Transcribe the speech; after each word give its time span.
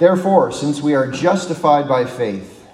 Therefore, 0.00 0.50
since 0.50 0.80
we 0.80 0.94
are 0.94 1.10
justified 1.10 1.86
by 1.86 2.06
faith, 2.06 2.66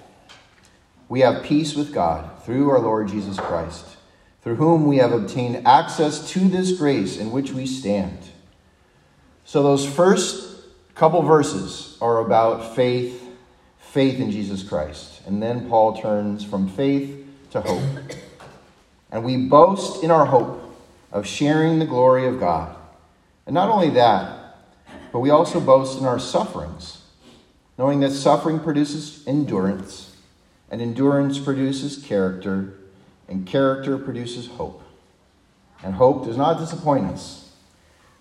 we 1.09 1.19
have 1.19 1.43
peace 1.43 1.75
with 1.75 1.93
God 1.93 2.41
through 2.43 2.69
our 2.69 2.79
Lord 2.79 3.09
Jesus 3.09 3.37
Christ, 3.37 3.85
through 4.41 4.55
whom 4.55 4.87
we 4.87 4.95
have 4.99 5.11
obtained 5.11 5.67
access 5.67 6.31
to 6.31 6.47
this 6.47 6.71
grace 6.77 7.17
in 7.17 7.31
which 7.31 7.51
we 7.51 7.65
stand. 7.65 8.17
So, 9.43 9.61
those 9.61 9.85
first 9.85 10.57
couple 10.95 11.21
verses 11.21 11.97
are 11.99 12.19
about 12.19 12.73
faith, 12.77 13.21
faith 13.77 14.21
in 14.21 14.31
Jesus 14.31 14.63
Christ. 14.63 15.21
And 15.25 15.43
then 15.43 15.67
Paul 15.67 16.01
turns 16.01 16.45
from 16.45 16.69
faith 16.69 17.27
to 17.51 17.59
hope. 17.59 18.15
And 19.11 19.25
we 19.25 19.35
boast 19.35 20.01
in 20.01 20.11
our 20.11 20.27
hope 20.27 20.63
of 21.11 21.27
sharing 21.27 21.79
the 21.79 21.85
glory 21.85 22.25
of 22.25 22.39
God. 22.39 22.73
And 23.45 23.53
not 23.53 23.69
only 23.69 23.89
that, 23.89 24.55
but 25.11 25.19
we 25.19 25.29
also 25.29 25.59
boast 25.59 25.99
in 25.99 26.05
our 26.05 26.19
sufferings, 26.19 27.01
knowing 27.77 27.99
that 27.99 28.11
suffering 28.11 28.59
produces 28.59 29.25
endurance, 29.27 30.15
and 30.69 30.81
endurance 30.81 31.39
produces 31.39 32.03
character, 32.03 32.73
and 33.27 33.45
character 33.45 33.97
produces 33.97 34.47
hope. 34.47 34.81
And 35.83 35.93
hope 35.93 36.25
does 36.25 36.37
not 36.37 36.57
disappoint 36.57 37.05
us, 37.05 37.51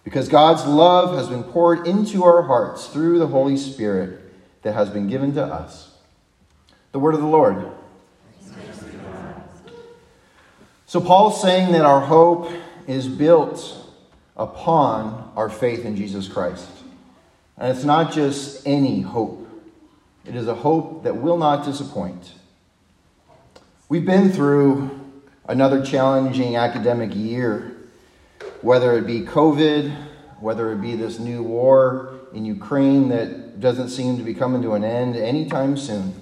because 0.04 0.28
God's 0.28 0.66
love 0.66 1.16
has 1.16 1.28
been 1.28 1.42
poured 1.42 1.86
into 1.86 2.24
our 2.24 2.42
hearts 2.42 2.86
through 2.86 3.18
the 3.18 3.26
Holy 3.26 3.56
Spirit 3.56 4.20
that 4.62 4.74
has 4.74 4.90
been 4.90 5.08
given 5.08 5.32
to 5.34 5.42
us. 5.42 5.94
The 6.92 6.98
word 6.98 7.14
of 7.14 7.20
the 7.20 7.26
Lord. 7.26 7.72
So, 10.88 11.00
Paul's 11.00 11.42
saying 11.42 11.72
that 11.72 11.84
our 11.84 12.00
hope 12.00 12.50
is 12.86 13.08
built 13.08 13.76
upon 14.36 15.32
our 15.34 15.48
faith 15.48 15.84
in 15.84 15.96
Jesus 15.96 16.28
Christ. 16.28 16.68
And 17.58 17.74
it's 17.74 17.84
not 17.84 18.12
just 18.12 18.66
any 18.66 19.00
hope, 19.00 19.45
it 20.26 20.34
is 20.34 20.48
a 20.48 20.54
hope 20.54 21.04
that 21.04 21.16
will 21.16 21.36
not 21.36 21.64
disappoint. 21.64 22.32
We've 23.88 24.04
been 24.04 24.30
through 24.30 24.90
another 25.48 25.84
challenging 25.84 26.56
academic 26.56 27.14
year, 27.14 27.76
whether 28.62 28.98
it 28.98 29.06
be 29.06 29.20
COVID, 29.20 29.94
whether 30.40 30.72
it 30.72 30.80
be 30.80 30.96
this 30.96 31.18
new 31.18 31.42
war 31.42 32.20
in 32.32 32.44
Ukraine 32.44 33.08
that 33.10 33.60
doesn't 33.60 33.88
seem 33.88 34.18
to 34.18 34.22
be 34.22 34.34
coming 34.34 34.62
to 34.62 34.74
an 34.74 34.84
end 34.84 35.16
anytime 35.16 35.76
soon, 35.76 36.14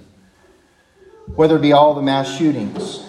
whether 1.35 1.57
it 1.57 1.61
be 1.61 1.73
all 1.73 1.93
the 1.93 2.01
mass 2.01 2.37
shootings 2.37 3.05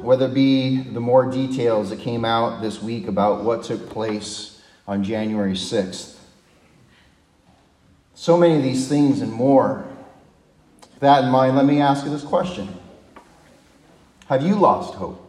whether 0.00 0.26
it 0.26 0.34
be 0.34 0.76
the 0.76 1.00
more 1.00 1.30
details 1.30 1.90
that 1.90 1.98
came 1.98 2.24
out 2.24 2.62
this 2.62 2.80
week 2.80 3.08
about 3.08 3.42
what 3.42 3.64
took 3.64 3.90
place 3.90 4.62
on 4.86 5.02
January 5.02 5.54
6th. 5.54 6.16
So 8.14 8.36
many 8.36 8.56
of 8.56 8.62
these 8.62 8.88
things 8.88 9.20
and 9.20 9.32
more. 9.32 9.86
That 11.00 11.24
in 11.24 11.30
mind, 11.30 11.56
let 11.56 11.64
me 11.64 11.80
ask 11.80 12.04
you 12.04 12.10
this 12.10 12.24
question 12.24 12.68
Have 14.26 14.42
you 14.42 14.56
lost 14.56 14.94
hope? 14.94 15.24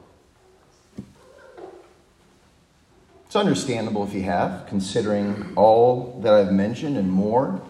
It's 3.25 3.35
understandable 3.35 4.03
if 4.03 4.13
you 4.13 4.23
have, 4.23 4.65
considering 4.67 5.53
all 5.55 6.19
that 6.23 6.33
I've 6.33 6.51
mentioned 6.51 6.97
and 6.97 7.11
more. 7.11 7.61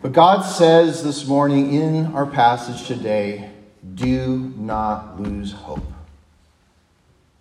But 0.00 0.12
God 0.12 0.42
says 0.42 1.04
this 1.04 1.28
morning 1.28 1.72
in 1.72 2.06
our 2.06 2.26
passage 2.26 2.88
today 2.88 3.50
do 3.94 4.52
not 4.56 5.20
lose 5.20 5.52
hope. 5.52 5.84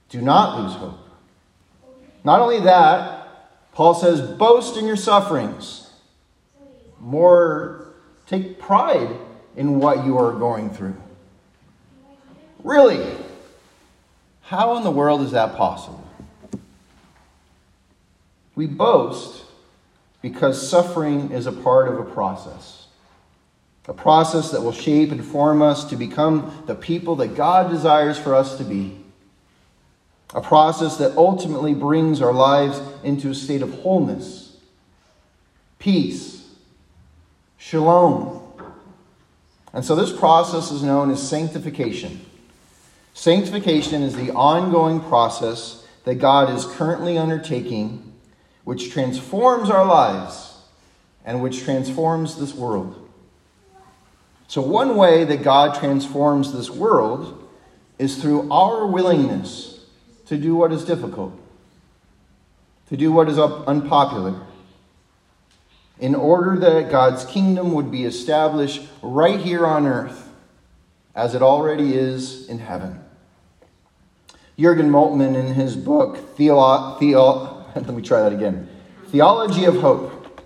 Do 0.09 0.21
not 0.21 0.61
lose 0.61 0.73
hope. 0.73 0.99
Not 2.23 2.39
only 2.39 2.59
that, 2.59 3.21
Paul 3.73 3.95
says, 3.95 4.21
boast 4.21 4.77
in 4.77 4.85
your 4.85 4.95
sufferings. 4.95 5.89
More, 6.99 7.90
take 8.31 8.57
pride 8.57 9.09
in 9.57 9.79
what 9.79 10.05
you 10.05 10.17
are 10.17 10.31
going 10.31 10.69
through. 10.69 10.95
Really? 12.63 13.05
How 14.43 14.77
in 14.77 14.83
the 14.83 14.91
world 14.91 15.21
is 15.21 15.31
that 15.31 15.55
possible? 15.55 16.07
We 18.55 18.67
boast 18.67 19.43
because 20.21 20.69
suffering 20.69 21.31
is 21.31 21.45
a 21.45 21.51
part 21.51 21.89
of 21.89 21.99
a 21.99 22.03
process 22.03 22.81
a 23.87 23.93
process 23.93 24.51
that 24.51 24.61
will 24.61 24.71
shape 24.71 25.11
and 25.11 25.25
form 25.25 25.61
us 25.61 25.85
to 25.85 25.95
become 25.95 26.63
the 26.67 26.75
people 26.75 27.15
that 27.17 27.35
God 27.35 27.69
desires 27.71 28.17
for 28.17 28.35
us 28.35 28.57
to 28.57 28.63
be. 28.63 28.95
A 30.33 30.41
process 30.41 30.97
that 30.97 31.17
ultimately 31.17 31.73
brings 31.73 32.21
our 32.21 32.31
lives 32.31 32.79
into 33.03 33.31
a 33.31 33.35
state 33.35 33.61
of 33.61 33.73
wholeness, 33.81 34.55
peace, 35.79 36.40
shalom. 37.61 38.41
And 39.71 39.85
so 39.85 39.95
this 39.95 40.11
process 40.11 40.71
is 40.71 40.81
known 40.81 41.11
as 41.11 41.25
sanctification. 41.25 42.25
Sanctification 43.13 44.01
is 44.01 44.15
the 44.15 44.31
ongoing 44.31 44.99
process 44.99 45.87
that 46.03 46.15
God 46.15 46.49
is 46.49 46.65
currently 46.65 47.19
undertaking, 47.19 48.13
which 48.63 48.91
transforms 48.91 49.69
our 49.69 49.85
lives 49.85 50.57
and 51.23 51.43
which 51.43 51.61
transforms 51.63 52.39
this 52.39 52.53
world. 52.53 52.97
So, 54.47 54.61
one 54.61 54.97
way 54.97 55.23
that 55.23 55.43
God 55.43 55.79
transforms 55.79 56.51
this 56.51 56.69
world 56.69 57.47
is 57.99 58.19
through 58.21 58.51
our 58.51 58.87
willingness 58.87 59.85
to 60.25 60.35
do 60.35 60.55
what 60.55 60.73
is 60.73 60.83
difficult, 60.83 61.39
to 62.89 62.97
do 62.97 63.11
what 63.11 63.29
is 63.29 63.37
unpopular, 63.37 64.35
in 66.01 66.15
order 66.15 66.57
that 66.57 66.91
God's 66.91 67.23
kingdom 67.23 67.73
would 67.73 67.91
be 67.91 68.03
established 68.05 68.81
right 69.03 69.39
here 69.39 69.65
on 69.65 69.85
earth 69.85 70.27
as 71.13 71.35
it 71.35 71.43
already 71.43 71.93
is 71.93 72.49
in 72.49 72.57
heaven. 72.57 72.99
Jurgen 74.59 74.89
Moltmann, 74.89 75.35
in 75.35 75.53
his 75.53 75.75
book, 75.75 76.35
Theolo- 76.35 76.99
Theo- 76.99 77.65
let 77.75 77.87
me 77.87 78.01
try 78.01 78.21
that 78.21 78.33
again 78.33 78.67
Theology 79.07 79.65
of 79.65 79.79
Hope, 79.81 80.41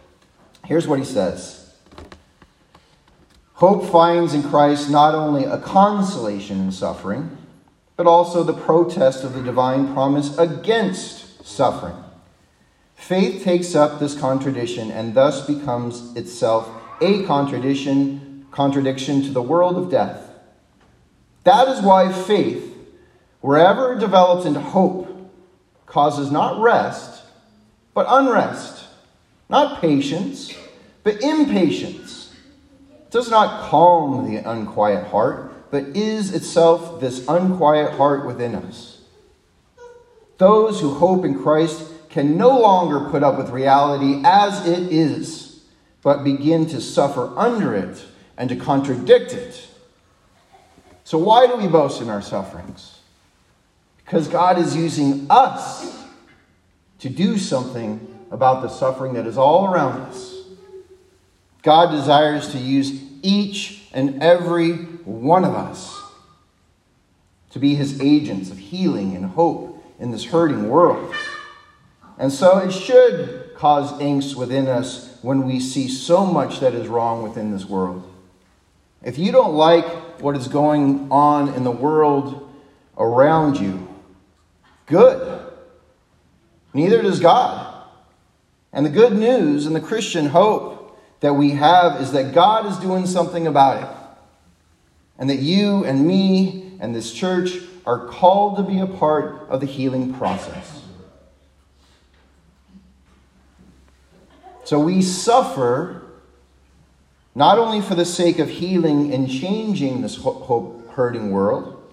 here's 0.65 0.87
what 0.87 0.99
he 0.99 1.05
says. 1.05 1.73
Hope 3.53 3.89
finds 3.89 4.33
in 4.33 4.43
Christ 4.43 4.89
not 4.89 5.15
only 5.15 5.45
a 5.45 5.57
consolation 5.57 6.59
in 6.59 6.71
suffering, 6.73 7.37
but 7.95 8.05
also 8.05 8.43
the 8.43 8.53
protest 8.53 9.23
of 9.23 9.33
the 9.33 9.41
divine 9.41 9.93
promise 9.93 10.37
against 10.37 11.45
suffering. 11.45 11.95
Faith 12.95 13.43
takes 13.43 13.75
up 13.75 13.99
this 13.99 14.17
contradiction 14.17 14.89
and 14.89 15.13
thus 15.13 15.45
becomes 15.45 16.15
itself 16.15 16.69
a 17.01 17.23
contradiction, 17.23 18.47
contradiction 18.51 19.21
to 19.21 19.29
the 19.29 19.41
world 19.41 19.77
of 19.77 19.91
death. 19.91 20.31
That 21.43 21.67
is 21.67 21.83
why 21.83 22.11
faith, 22.11 22.75
wherever 23.41 23.93
it 23.93 23.99
develops 23.99 24.45
into 24.45 24.59
hope, 24.59 25.11
causes 25.85 26.31
not 26.31 26.59
rest, 26.59 27.23
but 27.93 28.07
unrest, 28.09 28.85
not 29.49 29.79
patience, 29.79 30.53
but 31.03 31.21
impatience 31.21 32.33
does 33.11 33.29
not 33.29 33.69
calm 33.69 34.29
the 34.29 34.37
unquiet 34.37 35.07
heart, 35.07 35.71
but 35.71 35.83
is 35.95 36.33
itself 36.33 36.99
this 36.99 37.27
unquiet 37.27 37.93
heart 37.93 38.25
within 38.25 38.55
us. 38.55 39.01
Those 40.37 40.81
who 40.81 40.95
hope 40.95 41.23
in 41.23 41.41
Christ 41.41 41.81
can 42.15 42.37
no 42.37 42.57
longer 42.57 43.09
put 43.09 43.23
up 43.23 43.37
with 43.37 43.49
reality 43.49 44.21
as 44.23 44.65
it 44.65 44.89
is, 44.89 45.59
but 46.01 46.23
begin 46.23 46.65
to 46.65 46.79
suffer 46.79 47.29
under 47.37 47.75
it 47.75 48.05
and 48.37 48.47
to 48.47 48.55
contradict 48.55 49.33
it. 49.33 49.67
So, 51.03 51.17
why 51.17 51.45
do 51.45 51.57
we 51.57 51.67
boast 51.67 52.01
in 52.01 52.09
our 52.09 52.21
sufferings? 52.21 52.99
Because 53.97 54.29
God 54.29 54.57
is 54.57 54.77
using 54.77 55.27
us 55.29 56.05
to 56.99 57.09
do 57.09 57.37
something 57.37 57.99
about 58.31 58.61
the 58.61 58.69
suffering 58.69 59.15
that 59.15 59.27
is 59.27 59.37
all 59.37 59.65
around 59.65 59.99
us. 60.03 60.41
God 61.63 61.91
desires 61.91 62.53
to 62.53 62.57
use 62.57 62.97
each 63.23 63.89
and 63.91 64.23
every 64.23 64.71
one 65.03 65.43
of 65.43 65.53
us 65.53 66.01
to 67.49 67.59
be 67.59 67.75
his 67.75 67.99
agents 67.99 68.51
of 68.51 68.57
healing 68.57 69.17
and 69.17 69.25
hope 69.25 69.83
in 69.99 70.11
this 70.11 70.23
hurting 70.23 70.69
world. 70.69 71.13
And 72.17 72.31
so 72.31 72.59
it 72.59 72.71
should 72.71 73.51
cause 73.55 73.91
angst 73.93 74.35
within 74.35 74.67
us 74.67 75.17
when 75.21 75.45
we 75.45 75.59
see 75.59 75.87
so 75.87 76.25
much 76.25 76.59
that 76.59 76.73
is 76.73 76.87
wrong 76.87 77.23
within 77.23 77.51
this 77.51 77.65
world. 77.65 78.11
If 79.03 79.17
you 79.17 79.31
don't 79.31 79.55
like 79.55 79.85
what 80.21 80.35
is 80.35 80.47
going 80.47 81.11
on 81.11 81.53
in 81.53 81.63
the 81.63 81.71
world 81.71 82.51
around 82.97 83.59
you, 83.59 83.87
good. 84.85 85.41
Neither 86.73 87.01
does 87.01 87.19
God. 87.19 87.73
And 88.73 88.85
the 88.85 88.89
good 88.89 89.13
news 89.13 89.65
and 89.65 89.75
the 89.75 89.81
Christian 89.81 90.27
hope 90.27 90.99
that 91.21 91.33
we 91.33 91.51
have 91.51 92.01
is 92.01 92.11
that 92.11 92.33
God 92.33 92.65
is 92.65 92.77
doing 92.77 93.07
something 93.07 93.47
about 93.47 93.83
it. 93.83 93.89
And 95.17 95.29
that 95.29 95.39
you 95.39 95.85
and 95.85 96.05
me 96.05 96.73
and 96.79 96.93
this 96.93 97.13
church 97.13 97.57
are 97.85 98.07
called 98.07 98.57
to 98.57 98.63
be 98.63 98.79
a 98.79 98.87
part 98.87 99.47
of 99.49 99.61
the 99.61 99.65
healing 99.65 100.13
process. 100.13 100.84
So 104.65 104.79
we 104.79 105.03
suffer 105.03 106.01
not 107.35 107.59
only 107.59 107.81
for 107.81 107.93
the 107.93 108.03
sake 108.03 108.39
of 108.39 108.49
healing 108.49 109.13
and 109.13 109.29
changing 109.29 110.01
this 110.01 110.19
hurting 110.91 111.29
world, 111.29 111.83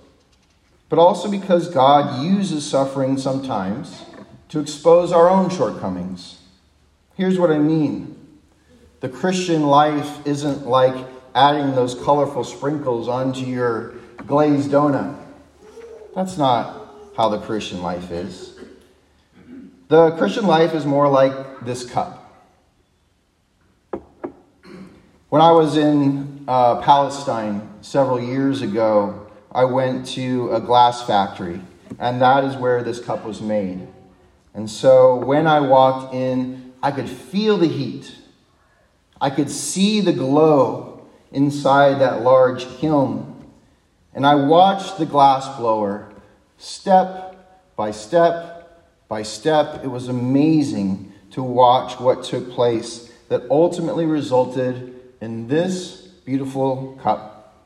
but 0.89 0.99
also 0.99 1.31
because 1.31 1.69
God 1.69 2.25
uses 2.25 2.69
suffering 2.69 3.19
sometimes 3.19 4.05
to 4.49 4.59
expose 4.59 5.13
our 5.13 5.29
own 5.29 5.51
shortcomings. 5.51 6.39
Here's 7.15 7.39
what 7.39 7.51
I 7.51 7.59
mean 7.59 8.17
the 9.01 9.09
Christian 9.09 9.65
life 9.65 10.27
isn't 10.27 10.67
like 10.67 10.95
adding 11.35 11.75
those 11.75 11.95
colorful 11.95 12.45
sprinkles 12.45 13.07
onto 13.07 13.45
your 13.45 13.95
glazed 14.27 14.71
donut. 14.71 15.19
That's 16.15 16.39
not 16.39 16.89
how 17.17 17.29
the 17.29 17.39
Christian 17.39 17.83
life 17.83 18.11
is. 18.11 18.59
The 19.89 20.13
Christian 20.13 20.47
life 20.47 20.75
is 20.75 20.87
more 20.87 21.09
like 21.09 21.65
this 21.65 21.85
cup. 21.85 22.22
When 25.33 25.41
I 25.41 25.53
was 25.53 25.79
in 25.79 26.45
uh, 26.47 26.83
Palestine 26.83 27.67
several 27.81 28.21
years 28.21 28.61
ago, 28.61 29.29
I 29.51 29.65
went 29.65 30.07
to 30.09 30.53
a 30.53 30.61
glass 30.61 31.07
factory, 31.07 31.59
and 31.99 32.21
that 32.21 32.45
is 32.45 32.55
where 32.57 32.83
this 32.83 33.03
cup 33.03 33.25
was 33.25 33.41
made. 33.41 33.89
And 34.53 34.69
so 34.69 35.17
when 35.17 35.47
I 35.47 35.61
walked 35.61 36.13
in, 36.13 36.75
I 36.83 36.91
could 36.91 37.09
feel 37.09 37.57
the 37.57 37.67
heat. 37.67 38.15
I 39.23 39.31
could 39.31 39.49
see 39.49 40.03
the 40.03 40.13
glow 40.13 41.09
inside 41.31 42.03
that 42.03 42.21
large 42.21 42.69
kiln. 42.77 43.43
And 44.13 44.27
I 44.27 44.35
watched 44.35 44.99
the 44.99 45.07
glass 45.07 45.49
blower 45.57 46.13
step 46.59 47.73
by 47.75 47.91
step 47.91 48.85
by 49.09 49.23
step. 49.23 49.83
It 49.83 49.89
was 49.89 50.09
amazing 50.09 51.11
to 51.31 51.43
watch 51.43 51.99
what 51.99 52.23
took 52.23 52.51
place 52.51 53.11
that 53.31 53.45
ultimately 53.49 54.05
resulted 54.05 54.99
in 55.23 55.47
this 55.47 56.01
beautiful 56.27 56.99
cup. 57.01 57.57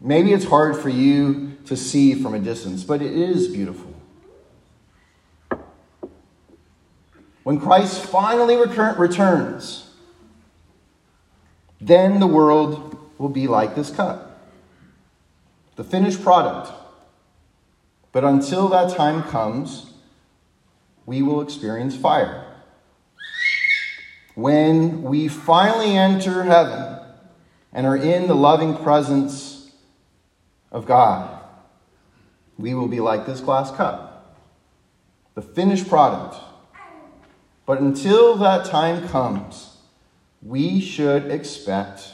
Maybe 0.00 0.32
it's 0.32 0.46
hard 0.46 0.74
for 0.74 0.88
you 0.88 1.58
to 1.66 1.76
see 1.76 2.14
from 2.14 2.32
a 2.32 2.38
distance, 2.38 2.82
but 2.82 3.02
it 3.02 3.12
is 3.12 3.46
beautiful. 3.48 3.94
When 7.42 7.60
Christ 7.60 8.02
finally 8.06 8.56
returns, 8.56 9.90
then 11.78 12.20
the 12.20 12.26
world 12.26 12.98
will 13.18 13.28
be 13.28 13.46
like 13.46 13.74
this 13.74 13.90
cup, 13.90 14.48
the 15.76 15.84
finished 15.84 16.22
product. 16.22 16.72
But 18.12 18.24
until 18.24 18.68
that 18.68 18.96
time 18.96 19.24
comes, 19.24 19.92
we 21.04 21.20
will 21.20 21.42
experience 21.42 21.94
fire 21.96 22.51
when 24.34 25.02
we 25.02 25.28
finally 25.28 25.96
enter 25.96 26.44
heaven 26.44 26.98
and 27.72 27.86
are 27.86 27.96
in 27.96 28.26
the 28.26 28.34
loving 28.34 28.76
presence 28.76 29.70
of 30.70 30.86
God, 30.86 31.40
we 32.58 32.74
will 32.74 32.88
be 32.88 33.00
like 33.00 33.26
this 33.26 33.40
glass 33.40 33.70
cup, 33.70 34.36
the 35.34 35.42
finished 35.42 35.88
product. 35.88 36.36
But 37.66 37.80
until 37.80 38.36
that 38.36 38.66
time 38.66 39.08
comes, 39.08 39.76
we 40.42 40.80
should 40.80 41.30
expect 41.30 42.12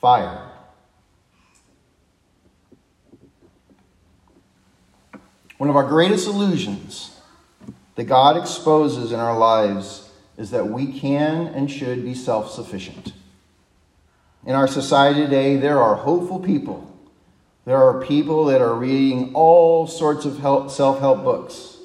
fire. 0.00 0.48
One 5.58 5.68
of 5.68 5.74
our 5.74 5.86
greatest 5.86 6.28
illusions 6.28 7.18
that 7.96 8.04
God 8.04 8.36
exposes 8.36 9.10
in 9.10 9.18
our 9.18 9.36
lives 9.36 10.07
is 10.38 10.50
that 10.52 10.68
we 10.68 10.86
can 10.98 11.48
and 11.48 11.70
should 11.70 12.02
be 12.02 12.14
self 12.14 12.50
sufficient. 12.50 13.12
In 14.46 14.54
our 14.54 14.66
society 14.66 15.20
today, 15.20 15.56
there 15.56 15.78
are 15.78 15.96
hopeful 15.96 16.40
people. 16.40 16.84
There 17.66 17.76
are 17.76 18.00
people 18.00 18.46
that 18.46 18.62
are 18.62 18.74
reading 18.74 19.34
all 19.34 19.86
sorts 19.86 20.24
of 20.24 20.36
self 20.70 21.00
help 21.00 21.22
books 21.22 21.76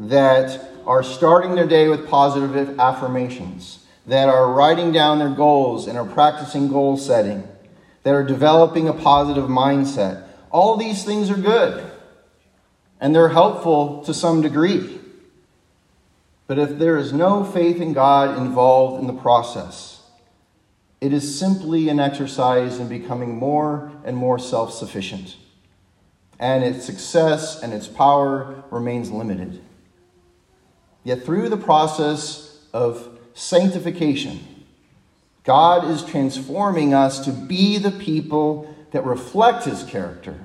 that 0.00 0.72
are 0.84 1.04
starting 1.04 1.54
their 1.54 1.68
day 1.68 1.86
with 1.86 2.08
positive 2.08 2.80
affirmations, 2.80 3.86
that 4.06 4.28
are 4.28 4.52
writing 4.52 4.90
down 4.90 5.20
their 5.20 5.30
goals 5.30 5.86
and 5.86 5.96
are 5.96 6.04
practicing 6.04 6.66
goal 6.68 6.96
setting, 6.96 7.46
that 8.02 8.14
are 8.14 8.24
developing 8.24 8.88
a 8.88 8.92
positive 8.92 9.44
mindset. 9.44 10.26
All 10.50 10.76
these 10.76 11.04
things 11.04 11.30
are 11.30 11.36
good 11.36 11.92
and 13.00 13.14
they're 13.14 13.28
helpful 13.28 14.02
to 14.04 14.14
some 14.14 14.40
degree. 14.40 14.98
But 16.46 16.58
if 16.58 16.78
there 16.78 16.96
is 16.96 17.12
no 17.12 17.44
faith 17.44 17.80
in 17.80 17.92
God 17.92 18.38
involved 18.38 19.00
in 19.00 19.06
the 19.06 19.20
process, 19.20 20.02
it 21.00 21.12
is 21.12 21.38
simply 21.38 21.88
an 21.88 22.00
exercise 22.00 22.78
in 22.78 22.88
becoming 22.88 23.36
more 23.36 23.90
and 24.04 24.16
more 24.16 24.38
self 24.38 24.72
sufficient. 24.72 25.36
And 26.38 26.62
its 26.62 26.84
success 26.84 27.62
and 27.62 27.72
its 27.72 27.88
power 27.88 28.64
remains 28.70 29.10
limited. 29.10 29.62
Yet 31.02 31.24
through 31.24 31.48
the 31.48 31.56
process 31.56 32.64
of 32.72 33.18
sanctification, 33.34 34.40
God 35.44 35.88
is 35.88 36.04
transforming 36.04 36.92
us 36.92 37.24
to 37.24 37.30
be 37.30 37.78
the 37.78 37.92
people 37.92 38.74
that 38.90 39.04
reflect 39.04 39.64
his 39.64 39.84
character. 39.84 40.38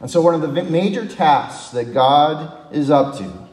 And 0.00 0.10
so, 0.10 0.20
one 0.20 0.34
of 0.34 0.40
the 0.40 0.62
major 0.64 1.06
tasks 1.06 1.70
that 1.70 1.94
God 1.94 2.74
is 2.74 2.90
up 2.90 3.16
to 3.18 3.43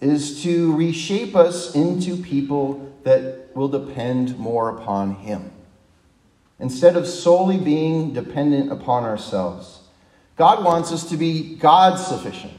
is 0.00 0.42
to 0.42 0.74
reshape 0.76 1.36
us 1.36 1.74
into 1.74 2.16
people 2.16 2.94
that 3.04 3.48
will 3.54 3.68
depend 3.68 4.38
more 4.38 4.70
upon 4.70 5.16
Him. 5.16 5.50
Instead 6.58 6.96
of 6.96 7.06
solely 7.06 7.58
being 7.58 8.12
dependent 8.12 8.70
upon 8.70 9.04
ourselves, 9.04 9.80
God 10.36 10.64
wants 10.64 10.92
us 10.92 11.08
to 11.10 11.16
be 11.16 11.56
God 11.56 11.96
sufficient, 11.96 12.54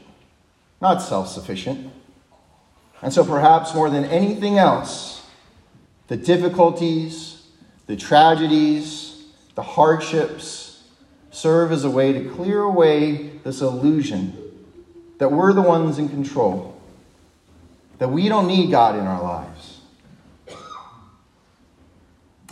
not 0.80 1.02
self 1.02 1.28
sufficient. 1.28 1.92
And 3.00 3.12
so, 3.12 3.24
perhaps 3.24 3.74
more 3.74 3.90
than 3.90 4.04
anything 4.04 4.58
else, 4.58 5.26
the 6.06 6.16
difficulties, 6.16 7.46
the 7.86 7.96
tragedies, 7.96 9.24
the 9.54 9.62
hardships 9.62 10.84
serve 11.30 11.72
as 11.72 11.84
a 11.84 11.90
way 11.90 12.12
to 12.12 12.30
clear 12.30 12.60
away 12.60 13.38
this 13.44 13.60
illusion 13.60 14.36
that 15.18 15.32
we're 15.32 15.52
the 15.52 15.62
ones 15.62 15.98
in 15.98 16.08
control 16.08 16.80
that 17.98 18.08
we 18.08 18.28
don't 18.28 18.46
need 18.46 18.70
God 18.70 18.98
in 18.98 19.06
our 19.06 19.22
lives. 19.22 19.80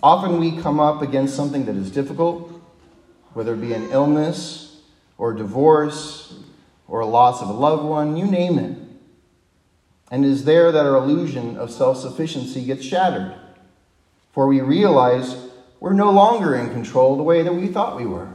Often 0.03 0.41
we 0.41 0.61
come 0.61 0.81
up 0.81 1.03
against 1.03 1.37
something 1.37 1.67
that 1.67 1.76
is 1.76 1.91
difficult, 1.91 2.50
whether 3.35 3.55
it 3.55 3.61
be 3.61 3.75
an 3.75 3.91
illness 3.91 4.81
or 5.19 5.33
a 5.33 5.37
divorce 5.37 6.35
or 6.88 7.00
a 7.00 7.07
loss 7.07 7.43
of 7.43 7.49
a 7.49 7.53
loved 7.53 7.85
one, 7.85 8.17
you 8.17 8.26
name 8.26 8.59
it. 8.59 8.76
And 10.11 10.25
it 10.25 10.29
is 10.29 10.45
there 10.45 10.73
that 10.73 10.87
our 10.87 10.97
illusion 10.97 11.57
of 11.57 11.71
self 11.71 11.99
sufficiency 11.99 12.64
gets 12.64 12.85
shattered, 12.85 13.35
for 14.33 14.47
we 14.47 14.61
realize 14.61 15.37
we're 15.79 15.93
no 15.93 16.11
longer 16.11 16.55
in 16.57 16.71
control 16.71 17.17
the 17.17 17.23
way 17.23 17.43
that 17.43 17.55
we 17.55 17.69
thought 17.69 17.97
we 17.97 18.07
were. 18.07 18.29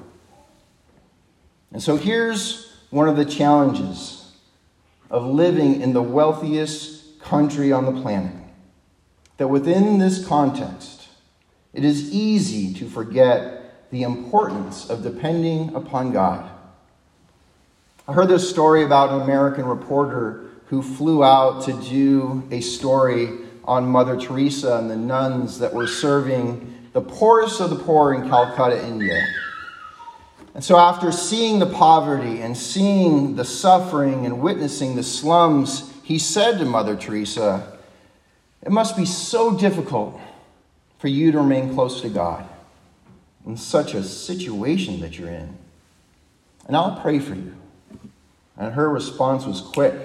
And 1.72 1.84
so 1.84 1.98
here's 1.98 2.74
one 2.91 3.10
of 3.10 3.18
the 3.18 3.25
challenges 3.25 4.32
of 5.10 5.25
living 5.25 5.82
in 5.82 5.91
the 5.94 6.01
wealthiest 6.01 6.95
country 7.25 7.72
on 7.72 7.86
the 7.86 8.01
planet. 8.01 8.34
That 9.38 9.48
within 9.48 9.98
this 9.98 10.25
context, 10.25 11.10
it 11.74 11.84
is 11.84 12.13
easy 12.13 12.74
to 12.75 12.88
forget 12.88 13.91
the 13.91 14.03
importance 14.03 14.89
of 14.89 15.03
depending 15.03 15.75
upon 15.75 16.12
God. 16.12 16.50
I 18.08 18.13
heard 18.13 18.29
this 18.29 18.50
story 18.50 18.84
about 18.84 19.10
an 19.10 19.22
American 19.22 19.65
reporter 19.65 20.46
who 20.67 20.82
flew 20.82 21.24
out 21.24 21.63
to 21.63 21.74
do 21.74 22.48
a 22.51 22.62
story 22.62 23.29
on 23.65 23.88
Mother 23.88 24.20
Teresa 24.20 24.77
and 24.77 24.89
the 24.89 24.96
nuns 24.96 25.60
that 25.60 25.74
were 25.74 25.88
serving 25.88 26.89
the 26.94 27.01
poorest 27.01 27.60
of 27.60 27.72
the 27.72 27.75
poor 27.75 28.13
in 28.13 28.29
Calcutta, 28.29 28.86
India. 28.86 29.22
And 30.53 30.63
so, 30.63 30.77
after 30.77 31.12
seeing 31.12 31.60
the 31.60 31.65
poverty 31.65 32.41
and 32.41 32.55
seeing 32.55 33.36
the 33.36 33.44
suffering 33.44 34.25
and 34.25 34.39
witnessing 34.39 34.96
the 34.96 35.03
slums 35.03 35.91
he 36.05 36.19
said 36.19 36.59
to 36.59 36.65
Mother 36.65 36.95
Teresa, 36.95 37.79
It 38.62 38.71
must 38.71 38.95
be 38.95 39.05
so 39.05 39.57
difficult 39.57 40.19
for 41.00 41.07
you 41.07 41.31
to 41.31 41.39
remain 41.39 41.74
close 41.74 42.01
to 42.01 42.09
God 42.09 42.47
in 43.43 43.57
such 43.57 43.95
a 43.95 44.03
situation 44.03 45.00
that 45.00 45.17
you're 45.17 45.29
in. 45.29 45.57
And 46.67 46.77
I'll 46.77 47.01
pray 47.01 47.17
for 47.17 47.33
you. 47.33 47.55
And 48.55 48.75
her 48.75 48.88
response 48.88 49.45
was 49.45 49.62
quick. 49.62 49.95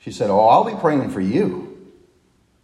She 0.00 0.12
said, 0.12 0.28
Oh, 0.28 0.46
I'll 0.46 0.64
be 0.64 0.78
praying 0.78 1.08
for 1.10 1.22
you. 1.22 1.90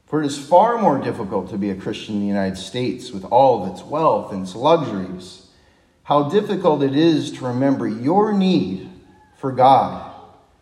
For 0.04 0.22
it 0.22 0.26
is 0.26 0.38
far 0.38 0.78
more 0.78 0.98
difficult 0.98 1.48
to 1.50 1.56
be 1.56 1.70
a 1.70 1.74
Christian 1.74 2.16
in 2.16 2.20
the 2.20 2.26
United 2.26 2.58
States 2.58 3.12
with 3.12 3.24
all 3.24 3.64
of 3.64 3.72
its 3.72 3.82
wealth 3.82 4.30
and 4.30 4.42
its 4.42 4.54
luxuries. 4.54 5.46
How 6.02 6.28
difficult 6.28 6.82
it 6.82 6.94
is 6.94 7.32
to 7.32 7.46
remember 7.46 7.88
your 7.88 8.34
need 8.34 8.90
for 9.38 9.52
God 9.52 10.14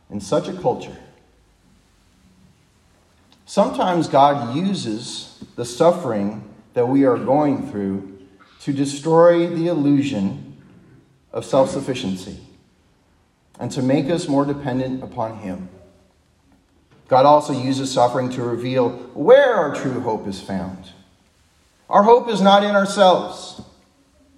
in 0.08 0.20
such 0.20 0.46
a 0.46 0.52
culture. 0.52 0.96
Sometimes 3.54 4.08
God 4.08 4.56
uses 4.56 5.38
the 5.54 5.64
suffering 5.64 6.42
that 6.73 6.88
we 6.88 7.04
are 7.04 7.16
going 7.16 7.70
through 7.70 8.18
to 8.62 8.73
destroy 8.73 9.46
the 9.46 9.68
illusion 9.68 10.56
of 11.30 11.44
self 11.44 11.70
sufficiency 11.70 12.37
and 13.61 13.70
to 13.70 13.80
make 13.80 14.11
us 14.11 14.26
more 14.26 14.44
dependent 14.44 15.04
upon 15.04 15.38
Him. 15.38 15.68
God 17.06 17.26
also 17.26 17.52
uses 17.52 17.92
suffering 17.92 18.28
to 18.30 18.42
reveal 18.42 18.88
where 19.14 19.54
our 19.54 19.73
true 19.73 20.00
hope 20.00 20.26
is 20.26 20.40
found. 20.40 20.90
Our 21.88 22.02
hope 22.02 22.28
is 22.28 22.40
not 22.40 22.64
in 22.64 22.75
ourselves, 22.75 23.62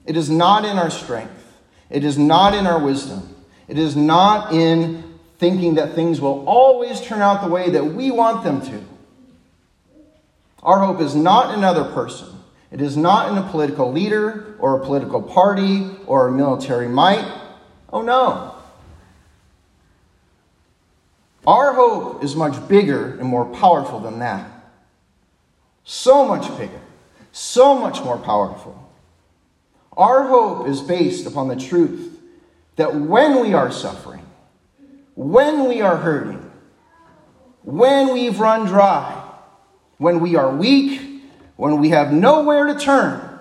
it 0.05 0.19
is 0.19 0.29
not 0.29 0.67
in 0.67 0.77
our 0.77 0.91
strength, 0.91 1.57
it 1.89 2.05
is 2.05 2.19
not 2.19 2.55
in 2.55 2.67
our 2.67 2.85
wisdom, 2.85 3.35
it 3.67 3.79
is 3.79 3.97
not 3.97 4.53
in 4.53 5.19
thinking 5.39 5.77
that 5.77 5.95
things 5.95 6.21
will 6.21 6.47
always 6.47 7.01
turn 7.01 7.23
out 7.23 7.43
the 7.43 7.51
way 7.51 7.71
that 7.71 7.83
we 7.83 8.11
want 8.11 8.45
them 8.45 8.61
to. 8.61 8.96
Our 10.63 10.81
hope 10.81 11.01
is 11.01 11.15
not 11.15 11.55
another 11.55 11.85
person. 11.85 12.29
It 12.71 12.81
is 12.81 12.97
not 12.97 13.31
in 13.31 13.39
a 13.39 13.49
political 13.49 13.93
leader 13.93 14.57
or 14.59 14.81
a 14.81 14.85
political 14.85 15.23
party 15.23 15.89
or 16.07 16.29
a 16.29 16.33
military 16.33 16.89
might. 16.89 17.27
Oh 17.93 18.03
no. 18.03 18.55
Our 21.47 21.75
hope 21.75 22.25
is 22.25 22.35
much 22.35 22.67
bigger 22.69 23.17
and 23.19 23.29
more 23.29 23.45
powerful 23.45 24.01
than 24.01 24.19
that. 24.19 24.51
So 25.85 26.27
much 26.27 26.49
bigger, 26.59 26.81
so 27.31 27.79
much 27.79 28.03
more 28.03 28.19
powerful. 28.19 28.83
Our 29.97 30.27
hope 30.27 30.69
is 30.69 30.81
based 30.81 31.27
upon 31.27 31.47
the 31.49 31.57
truth 31.57 32.21
that 32.75 32.95
when 32.95 33.41
we 33.41 33.55
are 33.55 33.71
suffering, 33.71 34.27
when 35.15 35.69
we 35.69 35.81
are 35.81 35.97
hurting, 35.97 36.51
when 37.63 38.13
we've 38.13 38.41
run 38.41 38.67
dry, 38.67 39.26
when 39.99 40.21
we 40.21 40.37
are 40.37 40.55
weak, 40.55 41.23
when 41.57 41.81
we 41.81 41.91
have 41.91 42.13
nowhere 42.13 42.67
to 42.67 42.79
turn, 42.79 43.39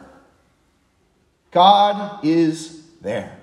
God 1.51 2.23
is 2.23 2.85
there. 3.01 3.37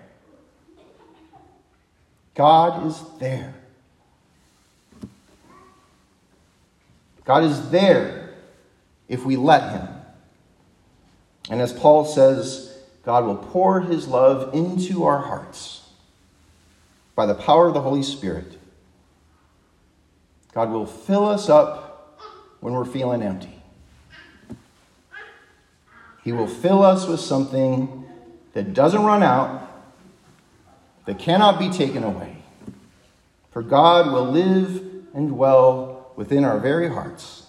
God 2.34 2.86
is 2.86 3.02
there. 3.18 3.54
God 7.24 7.44
is 7.44 7.70
there 7.70 8.34
if 9.08 9.24
we 9.24 9.36
let 9.36 9.72
Him. 9.72 9.88
And 11.50 11.60
as 11.60 11.72
Paul 11.72 12.04
says, 12.04 12.78
God 13.04 13.24
will 13.24 13.36
pour 13.36 13.80
His 13.80 14.08
love 14.08 14.54
into 14.54 15.04
our 15.04 15.18
hearts 15.18 15.88
by 17.14 17.26
the 17.26 17.34
power 17.34 17.68
of 17.68 17.74
the 17.74 17.80
Holy 17.80 18.02
Spirit. 18.02 18.58
God 20.52 20.70
will 20.70 20.86
fill 20.86 21.26
us 21.26 21.48
up 21.48 21.91
when 22.62 22.72
we're 22.72 22.86
feeling 22.86 23.22
empty. 23.22 23.62
He 26.24 26.32
will 26.32 26.46
fill 26.46 26.82
us 26.82 27.06
with 27.06 27.20
something 27.20 28.06
that 28.54 28.72
doesn't 28.72 29.02
run 29.02 29.22
out, 29.22 29.70
that 31.04 31.18
cannot 31.18 31.58
be 31.58 31.68
taken 31.68 32.02
away. 32.02 32.38
For 33.50 33.60
God 33.60 34.10
will 34.10 34.30
live 34.30 34.82
and 35.12 35.28
dwell 35.28 36.12
within 36.16 36.44
our 36.44 36.58
very 36.58 36.88
hearts. 36.88 37.46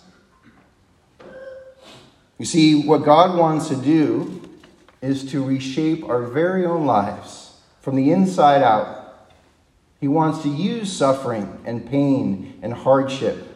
You 2.37 2.45
see, 2.45 2.85
what 2.85 3.05
God 3.05 3.37
wants 3.37 3.69
to 3.69 3.77
do 3.77 4.41
is 5.01 5.23
to 5.31 5.41
reshape 5.41 6.03
our 6.03 6.23
very 6.23 6.65
own 6.65 6.85
lives 6.85 7.61
from 7.79 7.95
the 7.95 8.11
inside 8.11 8.61
out 8.61 9.03
he 10.03 10.09
wants 10.09 10.43
to 10.43 10.49
use 10.49 10.91
suffering 10.91 11.61
and 11.63 11.89
pain 11.89 12.59
and 12.61 12.73
hardship 12.73 13.52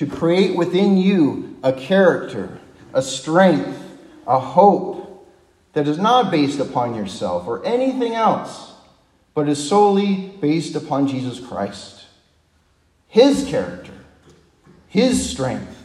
to 0.00 0.06
create 0.06 0.56
within 0.56 0.96
you 0.96 1.58
a 1.62 1.74
character, 1.74 2.58
a 2.94 3.02
strength, 3.02 3.78
a 4.26 4.40
hope 4.40 5.28
that 5.74 5.86
is 5.86 5.98
not 5.98 6.30
based 6.30 6.58
upon 6.58 6.94
yourself 6.94 7.46
or 7.46 7.62
anything 7.66 8.14
else, 8.14 8.72
but 9.34 9.46
is 9.46 9.68
solely 9.68 10.32
based 10.40 10.74
upon 10.74 11.06
Jesus 11.06 11.38
Christ. 11.38 12.06
His 13.08 13.46
character, 13.46 13.92
His 14.88 15.30
strength, 15.30 15.82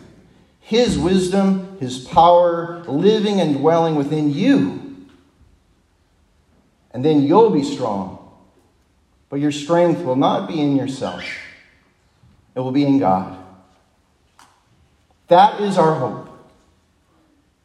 His 0.62 0.98
wisdom, 0.98 1.78
His 1.82 2.00
power 2.00 2.86
living 2.86 3.42
and 3.42 3.58
dwelling 3.58 3.96
within 3.96 4.32
you. 4.32 5.06
And 6.92 7.04
then 7.04 7.22
you'll 7.24 7.50
be 7.50 7.64
strong 7.64 8.16
but 9.30 9.42
your 9.42 9.52
strength 9.52 10.02
will 10.06 10.16
not 10.16 10.48
be 10.48 10.62
in 10.62 10.78
yourself, 10.78 11.22
it 12.56 12.62
will 12.62 12.72
be 12.72 12.86
in 12.86 13.00
God. 13.00 13.45
That 15.28 15.60
is 15.60 15.78
our 15.78 15.96
hope 15.96 16.30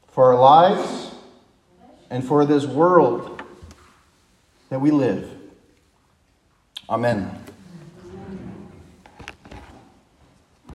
for 0.08 0.32
our 0.32 0.40
lives 0.40 1.10
and 2.08 2.24
for 2.26 2.44
this 2.44 2.64
world 2.64 3.42
that 4.70 4.80
we 4.80 4.90
live. 4.90 5.30
Amen. 6.88 7.39